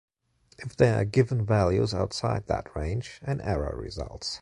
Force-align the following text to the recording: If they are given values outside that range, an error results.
If 0.57 0.75
they 0.75 0.89
are 0.89 1.05
given 1.05 1.45
values 1.45 1.93
outside 1.93 2.47
that 2.47 2.75
range, 2.75 3.21
an 3.23 3.39
error 3.39 3.77
results. 3.77 4.39